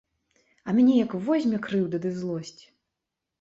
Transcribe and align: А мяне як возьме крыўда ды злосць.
А 0.71 0.73
мяне 0.77 0.95
як 1.05 1.13
возьме 1.27 1.59
крыўда 1.67 2.01
ды 2.07 2.15
злосць. 2.23 2.59